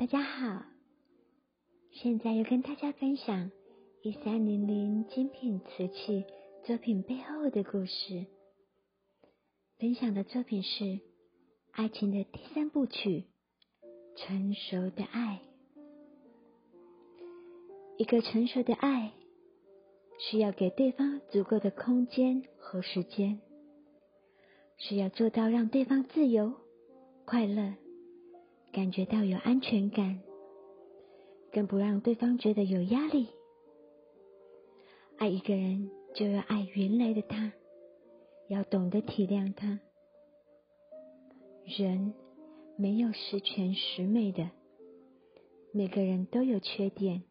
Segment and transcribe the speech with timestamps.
[0.00, 0.64] 大家好，
[1.92, 3.50] 现在要跟大家分享
[4.00, 6.24] 一三零零精品瓷器
[6.64, 8.24] 作品背后的故事。
[9.78, 10.84] 分享的作品是
[11.72, 13.26] 《爱情的第三部曲》——
[14.16, 15.42] 成熟的爱。
[17.98, 19.12] 一个成熟的爱，
[20.18, 23.42] 需要给对方足够的空间和时间，
[24.78, 26.54] 需要做到让对方自由、
[27.26, 27.74] 快乐。
[28.72, 30.20] 感觉到有安全感，
[31.52, 33.26] 更不让对方觉得有压力。
[35.16, 37.52] 爱一个人，就要爱原来的他，
[38.48, 39.80] 要懂得体谅他。
[41.66, 42.14] 人
[42.76, 44.50] 没有十全十美的，
[45.72, 47.24] 每个人都有缺点。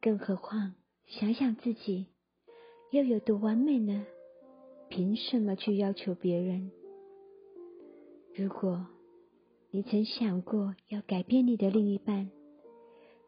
[0.00, 0.74] 更何况，
[1.06, 2.06] 想想自己
[2.90, 4.04] 又有多完美呢？
[4.88, 6.72] 凭什么去要求别人？
[8.34, 8.86] 如果。
[9.72, 12.30] 你曾想过要改变你的另一半，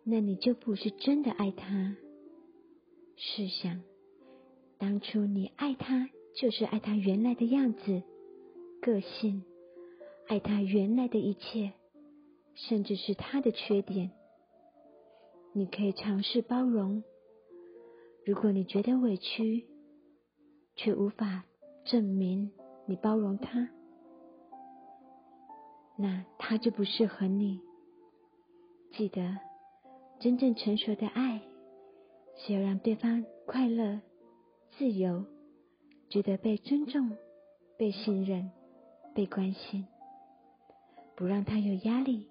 [0.02, 1.96] 那你就不是真的爱他。
[3.16, 3.80] 试想，
[4.76, 8.02] 当初你爱他，就是爱他原来的样子、
[8.80, 9.44] 个性，
[10.26, 11.74] 爱他原来的一切，
[12.54, 14.10] 甚至是他的缺点。
[15.52, 17.04] 你可以尝试包容。
[18.26, 19.66] 如果你觉得委屈，
[20.74, 21.44] 却无法
[21.84, 22.50] 证明
[22.86, 23.68] 你包容他。
[25.96, 27.60] 那他就不适合你。
[28.92, 29.38] 记得，
[30.20, 31.40] 真正成熟的爱
[32.36, 34.00] 是要让对方快乐、
[34.76, 35.24] 自由，
[36.08, 37.16] 觉得被尊重、
[37.78, 38.50] 被信任、
[39.14, 39.86] 被关心，
[41.16, 42.28] 不让他有压力。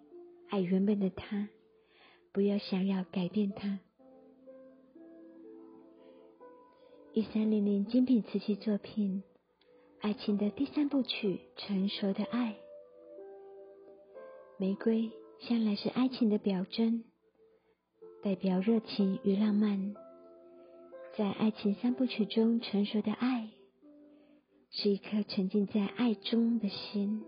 [0.50, 1.48] 爱原本的他，
[2.34, 3.80] 不要想要改变他。
[7.14, 9.24] 一三零零精品瓷器作品，
[10.00, 12.56] 爱情的第三部曲：成熟的爱。
[14.62, 15.10] 玫瑰
[15.40, 17.04] 向来是爱情的表征，
[18.22, 19.96] 代表热情与浪漫。
[21.18, 23.50] 在爱情三部曲中，成熟的爱
[24.70, 27.24] 是一颗沉浸在爱中的心。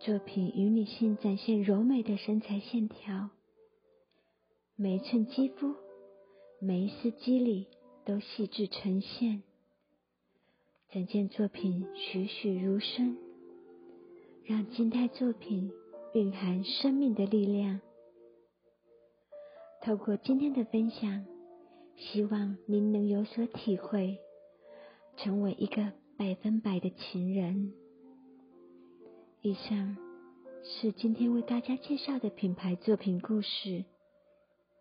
[0.00, 3.30] 作品与女性展现柔美的身材线条，
[4.74, 5.76] 每一寸肌肤、
[6.60, 7.68] 每一丝肌理
[8.04, 9.44] 都细致呈现。
[10.90, 13.16] 整件作品栩栩如生，
[14.42, 15.70] 让静态作品。
[16.14, 17.80] 蕴含生命的力量。
[19.80, 21.24] 透过今天的分享，
[21.96, 24.18] 希望您能有所体会，
[25.16, 27.72] 成为一个百分百的情人。
[29.40, 29.96] 以上
[30.62, 33.84] 是今天为大家介绍的品牌作品故事，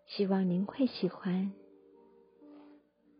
[0.07, 1.53] 希望您会喜欢。